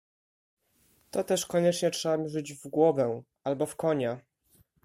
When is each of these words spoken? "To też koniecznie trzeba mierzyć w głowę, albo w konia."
"To 1.11 1.23
też 1.23 1.45
koniecznie 1.45 1.91
trzeba 1.91 2.17
mierzyć 2.17 2.53
w 2.53 2.67
głowę, 2.67 3.23
albo 3.45 3.65
w 3.65 3.75
konia." 3.75 4.21